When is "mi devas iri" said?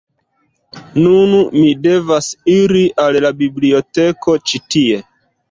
1.57-2.83